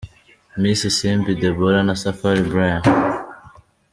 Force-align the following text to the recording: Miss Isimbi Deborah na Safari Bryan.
Miss 0.61 0.79
Isimbi 0.89 1.33
Deborah 1.41 1.83
na 1.87 1.95
Safari 2.03 2.41
Bryan. 2.49 2.81